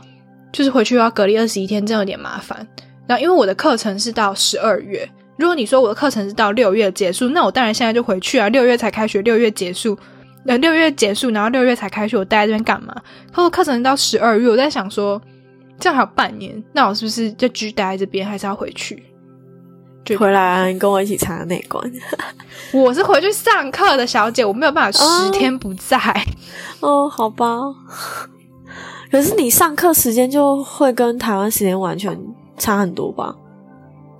[0.52, 2.64] 就是回去又要隔离二十一天，真有点麻烦。
[3.08, 8.48] 然后因为我的课程是到十二月，如果你说我的课程是到六月结束，那我当然现在就回去啊。
[8.50, 9.98] 六月才开学，六月结束，
[10.46, 12.94] 呃，六月结束，然后六月才开学，我待在这边干嘛？
[13.32, 15.20] 可我课程到十二月，我在想说。
[15.78, 19.02] 这样还有半年，那我是不是就继续待在这边，还是要回去？
[20.16, 20.66] 回来啊！
[20.66, 21.84] 你跟我一起参加内关。
[22.72, 25.98] 我是回去上课的小姐，我没有办法十天不在。
[26.78, 27.46] 哦，好吧。
[29.10, 32.16] 可是你上课时间就会跟台湾时间完全
[32.56, 33.34] 差很多吧？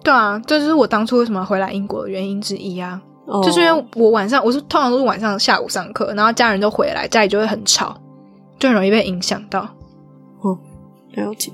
[0.02, 3.00] 对啊，这就是我当初为什么回来英国的原因之一啊。
[3.44, 7.96] 就是因为我晚上我是通常都是晚上下午上课，然后家人都回来，家里就会很吵，
[8.58, 9.68] 就很容易被影响到。
[11.16, 11.50] 了解。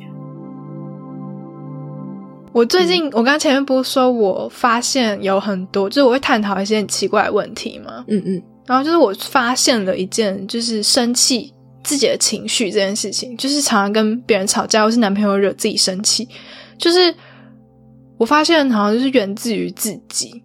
[2.52, 8.04] 我最近，我刚刚前面不是说我发现有很多，就是我会探讨一些很奇怪的问题吗？
[8.08, 8.42] 嗯嗯。
[8.66, 16.28] 然后就是我发现了一件，就是生气自己的情绪这件事情，就是常常跟别人吵架，或是男朋友惹自己生气，
[16.76, 17.14] 就是
[18.18, 20.42] 我发现好像就是源自于自己。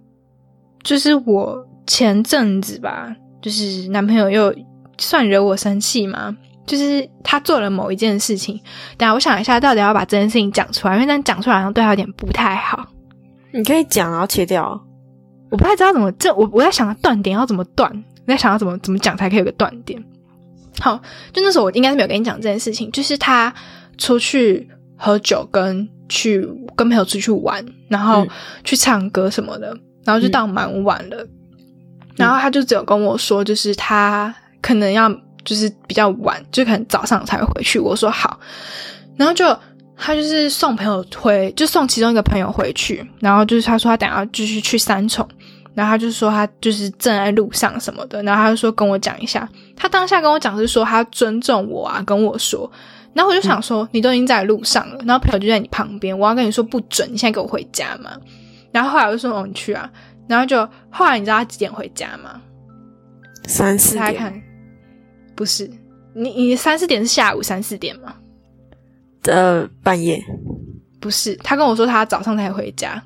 [0.84, 4.56] 就是我前阵子吧，就是男朋友又
[4.98, 6.38] 算惹我生气吗？
[6.68, 8.60] 就是他做了某一件事情，
[8.98, 12.86] 等下我想一下，到底要把这件事情讲出来，因为这样讲出来好像对他有点不太好。
[13.52, 14.80] 你可以讲，然后切掉。
[15.50, 17.90] 我不太知道怎么这，我我在想断点要怎么断，
[18.26, 20.04] 我在想要怎么怎么讲才可以有个断点。
[20.82, 21.02] 好，
[21.32, 23.52] 就那时候我应该是没有跟你讲这件事情，就是他
[23.98, 28.28] 出去喝酒，跟去跟朋友出去玩，然后
[28.66, 29.68] 去唱歌什么的，
[30.04, 31.26] 然后就到蛮晚了，
[32.18, 35.10] 然后他就只有跟我说，就是他可能要。
[35.48, 37.80] 就是比较晚，就可能早上才会回去。
[37.80, 38.38] 我说好，
[39.16, 39.58] 然后就
[39.96, 43.10] 他就是送朋友回，就送其中一个朋友回去。
[43.22, 45.26] 然后就是他说他等下继续去三重，
[45.74, 48.22] 然后他就说他就是正在路上什么的。
[48.24, 52.70] 然后他就说跟我讲一下，他当下跟我讲是说他尊重我啊，跟我说。
[53.14, 58.12] 然后我就想说，你都已经在路上了，然后朋友就在你旁边，我要跟你说不准，你现在给我回家嘛。
[58.74, 59.90] 然后后来我就说哦，你去啊。
[60.28, 62.42] 然后就后来你知道他几点回家吗？
[63.48, 64.44] 三四点。
[65.38, 65.70] 不是
[66.16, 68.16] 你，你三四点是下午三四点吗？
[69.26, 70.22] 呃，半夜。
[71.00, 73.02] 不是，他跟我说他早上才回家，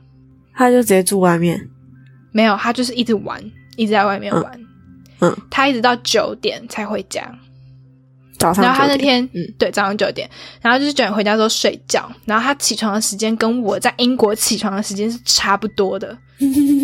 [0.53, 1.59] 他就直接住外面。
[2.31, 3.43] 没有，他就是一直玩，
[3.75, 4.59] 一直在外面玩。
[5.19, 7.21] 嗯，他一直到九点才回家。
[8.39, 8.63] 早上。
[8.63, 10.27] 然后他那天，嗯，对，早上九点，
[10.61, 16.17] 然后就是九点回家之后睡觉，然后他起床的时间跟我在英国起床的时间是差不多的，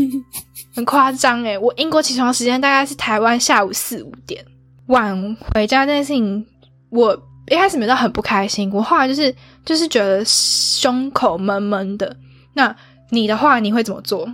[0.76, 4.44] 很夸张诶，我英国起床时间大概是台湾下午四五点。
[4.88, 6.46] 晚回家这件事情，
[6.90, 7.14] 我
[7.50, 8.72] 一开始没到很不开心。
[8.74, 9.34] 我后来就是
[9.66, 12.16] 就是觉得胸口闷闷的。
[12.54, 12.74] 那
[13.10, 14.26] 你的话，你会怎么做？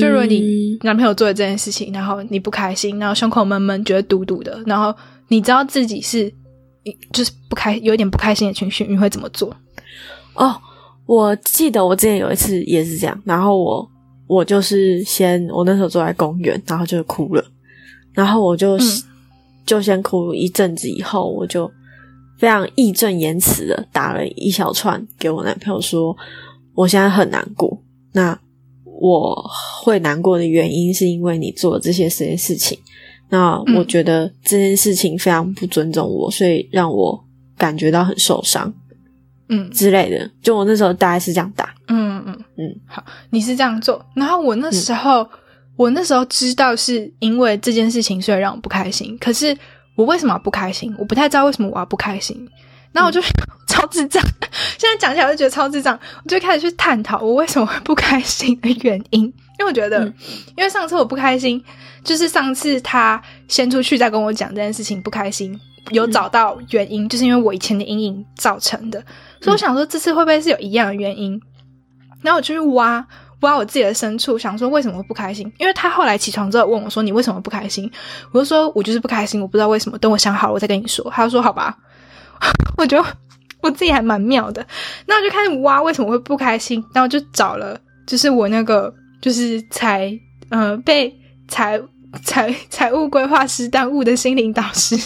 [0.00, 4.94] 就如果你男朋友做了这件事情，然后你不开心，然后胸口闷闷，觉得堵堵的，然后
[5.28, 6.32] 你知道自己是
[7.12, 9.54] 就是不开，有点不开心的情绪，你会怎么做？
[10.34, 10.60] 哦，
[11.06, 13.88] 我记得我之前有一次也是这样，然后我
[14.26, 17.44] 我就是先我那时候坐在公园，然后就哭了，
[18.12, 18.76] 然后我就。
[19.68, 21.70] 就先哭一阵子，以后我就
[22.38, 26.16] 非常义正言辞的打了一小串给我男朋友说，
[26.74, 27.78] 我现在很难过，
[28.14, 28.38] 那
[28.84, 29.44] 我
[29.82, 32.78] 会难过的原因是因为你做了这些事情。
[33.28, 37.22] 那我觉得这件事情非常不尊重我，所以让我
[37.58, 38.72] 感觉到很受伤，
[39.50, 40.30] 嗯之类的。
[40.40, 45.28] 就我那时候大概是这样打，嗯嗯嗯，好，你是这样做，然后我那时候、
[45.78, 49.16] 我那时候知道是因为这件事情，所以让我不开心。
[49.18, 49.56] 可是
[49.94, 50.92] 我为什么不开心？
[50.98, 52.36] 我不太知道为什么我要不开心。
[52.90, 53.20] 然后我就、
[53.68, 54.20] 超智障，
[54.76, 59.22] 现在讲起来我就觉得超智障，我就开始去探讨我为什么会不开心的原因。
[59.22, 60.14] 因为我觉得，嗯
[60.56, 61.62] 因为上次我不开心，
[62.02, 65.56] 就是上次他先出去再跟我讲这件事情不开心，
[65.90, 68.98] 有找到原因，就是因为我以前的阴影造成的。
[69.40, 71.40] 所以我想说，这次会不会是有一样的原因？
[72.22, 73.06] 然后我就去挖
[73.40, 75.50] 挖我自己的深处，想说为什么会不开心？
[75.58, 77.90] 因为他后来起床之后问我说：“你为什么不开心？”
[78.32, 79.96] 我就说：“我就是不开心，我不知道为什么。
[79.98, 81.76] 等我想好了，我再跟你说。”他就说：“好吧。
[82.76, 83.08] ”我觉得
[83.60, 84.64] 我自己还蛮妙的，
[85.06, 90.12] 那我就开始挖为什么会不开心，然后就找了，就是我那个就是财
[90.50, 91.12] 呃被
[91.48, 91.80] 财
[92.24, 94.96] 财财务规划师耽误的心灵导师，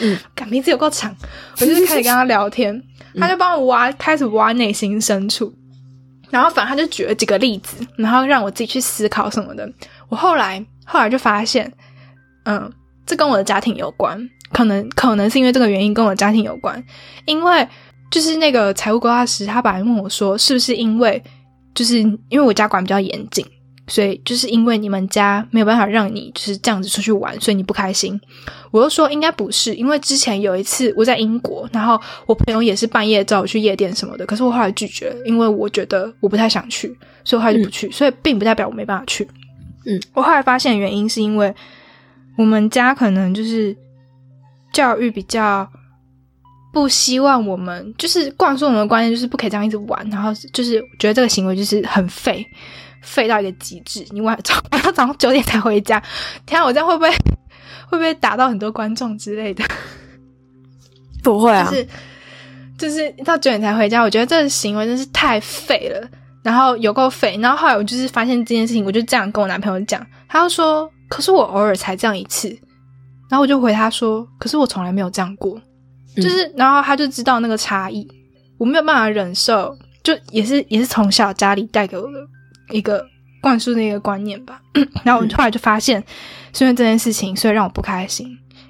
[0.00, 1.14] 嗯， 感名字有够长，
[1.60, 2.82] 我就是开始跟他聊天，
[3.18, 5.52] 他就帮我挖，开始挖内心深处。
[6.34, 9.72] 然后反正他就举了几个例子，然后让我自己去思考什么的。
[10.08, 11.72] 我后来后来就发现，
[12.42, 12.68] 嗯，
[13.06, 14.18] 这跟我的家庭有关，
[14.52, 16.84] 可能可能是因为这个原因跟我家庭有关。
[17.24, 17.68] 因为
[18.10, 21.22] 就是那个财务规划师，他本来问我说，是不是因为
[21.72, 23.46] 就是因为我家管比较严谨，
[23.86, 28.18] 所以就是因为你们家没有办法让你就是这样子出去玩，所以你不开心。
[28.70, 36.88] 我又说应该不是，因为之前有一次我在英国，然后我朋友也是半夜找我去夜店什么的，可是我后来拒绝了，因为我觉得我不太想去，
[37.24, 39.28] 所以我后来就不去，所以并不代表我没办法去。
[39.86, 41.54] 嗯，我后来发现原因是因为
[42.38, 43.76] 我们家可能就是
[44.72, 45.68] 教育比较
[46.72, 52.44] 不希望我们，就是灌输我们的观念，就是不可以这样一直玩，然后就是觉得这个行为就是很废，
[53.04, 54.04] 废到一个极致。
[54.10, 56.02] 你晚上晚上 早上九点才回家，
[56.46, 59.64] 天啊，我这样会不会会不会打到很多观众之类的？
[61.22, 61.88] 不会啊，就是
[62.76, 66.08] 就是到九点才回家，我觉得这个行为真是太废了，
[66.42, 67.38] 然后有够废。
[67.40, 72.48] 然后后来我就是发现这件事情，我就这样跟我男朋友讲，他就说：“可是我偶尔才这样一次。”
[73.30, 75.60] 然后我就回他说：“可是我从来没有这样过。”
[76.16, 78.06] 就是，然后他就知道那个差异，
[78.58, 82.18] 我没有办法忍受，就也是也是从小家里带给我的
[82.70, 83.04] 一个
[83.40, 84.60] 灌输的一个观念吧。
[85.04, 86.02] 然后我后来就发现，
[86.52, 88.26] 是因为这件事情，所以让我不开心。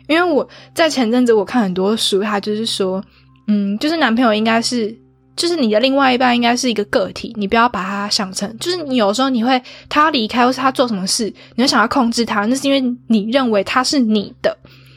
[0.06, 3.02] 因为我在前阵子我看很多书，他就是说，
[3.46, 4.94] 嗯，就是男朋友应该是，
[5.34, 14.54] 就是你的另外一半应该是一个个体，你不要把他想成，就是你有时候你会他离开或是他做什么事，你会想要控制他，那是因为你认为他是你的，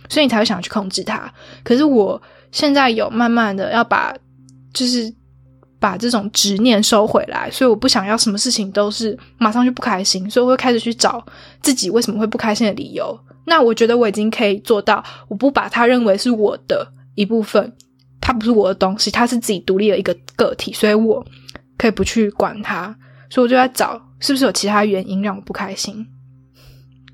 [0.10, 1.32] 所以你才会想要去控制他。
[1.64, 2.22] 可是我
[2.52, 4.14] 现在有慢慢的要把，
[4.74, 5.14] 就是
[5.80, 11.24] 把这种执念收回来，所以我不想要什么事情都是马上就不开心，所以我会开始去找
[11.62, 13.18] 自己为什么会不开心的理由。
[13.46, 17.72] 那我觉得我已经可以做到，我不把它认为是我的一部分，
[18.20, 21.26] 它不是我的东西，它是自己独立的一个个体，所以我
[21.78, 22.96] 可以不去管它。
[23.30, 26.06] 所以我就在找是不是有其他原因让我不开心。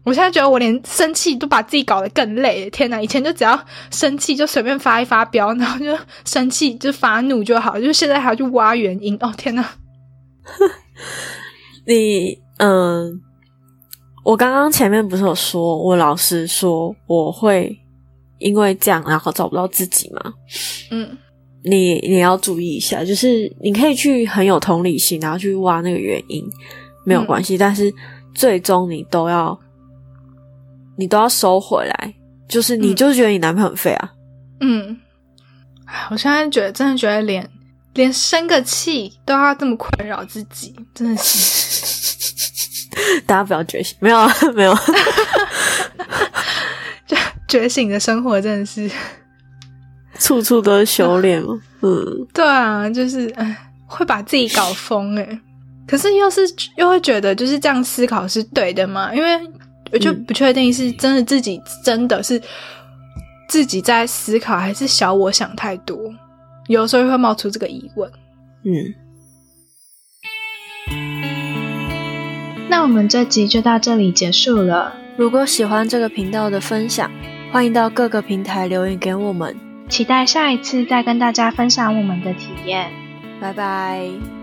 [0.03, 3.01] 我现在觉得我连生气都把自己搞得更累，天哪！
[3.01, 3.57] 以前就只要
[3.89, 9.17] 生气就随便发一发飙，然后就生气就发怒就好，就现在还要去挖原因。
[9.21, 9.65] 哦，天哪！
[11.87, 13.21] 你嗯，
[14.23, 17.73] 我刚刚前面不是有说，我老师说我会
[18.39, 20.33] 因为这样然后找不到自己吗？
[20.91, 21.17] 嗯
[21.65, 26.43] 你你要注意一下，就是你可以去很有同理心，然后去挖那个原因，
[27.05, 27.89] 没有关系，但是
[28.35, 29.57] 最终你都要
[30.95, 32.13] 你都要收回来，
[32.47, 34.11] 就是你嗯就是觉得你男朋友很废啊，
[34.59, 34.97] 嗯，
[35.85, 37.49] 唉我现在觉得真的觉得连
[37.93, 42.93] 连生个气都要这么困扰自己，真的是
[43.25, 44.73] 大家不要觉醒，没有啊， 没有，
[47.07, 47.17] 就
[47.47, 48.89] 觉醒的生活真的是。
[50.19, 55.39] 处处都是修炼嘛，嗯，对啊，就是哎，会把自己搞疯哎。
[55.85, 56.41] 可是又是
[56.77, 59.13] 又会觉得就是这样思考是对的嘛？
[59.13, 59.37] 因为
[59.93, 62.41] 我就嗯不确定是真的自己真的是
[63.47, 65.97] 自己在思考，还是小我想太多。
[66.67, 68.11] 有时候会冒出这个疑问。
[68.63, 68.93] 嗯，
[72.69, 77.11] 那我们这集就到这里结束了，如果喜欢这个频道的分享，
[77.51, 79.55] 欢迎到各个平台留言给我们，
[79.89, 82.89] 期待下一次再跟大家分享我们的体验。
[83.39, 84.42] 拜拜。